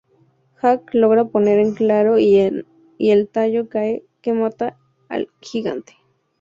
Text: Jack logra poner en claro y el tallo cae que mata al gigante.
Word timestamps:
Jack 0.59 0.95
logra 0.95 1.25
poner 1.25 1.59
en 1.59 1.75
claro 1.75 2.17
y 2.17 2.37
el 2.39 3.27
tallo 3.29 3.69
cae 3.69 4.03
que 4.23 4.33
mata 4.33 4.75
al 5.09 5.29
gigante. 5.41 5.93